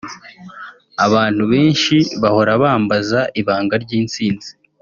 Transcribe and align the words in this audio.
Abantu 1.05 1.43
benshi 1.51 1.95
bahora 2.21 2.51
bambaza 2.63 3.19
ibanga 3.41 3.75
ry’intsinzi 3.83 4.49